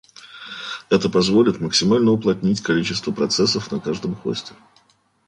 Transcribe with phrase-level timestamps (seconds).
[0.89, 4.55] Это позволит максимально уплотнить количество процессов на каждом хосте